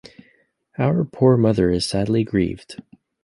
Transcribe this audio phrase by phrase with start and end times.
[0.79, 2.81] Our poor mother is sadly grieved.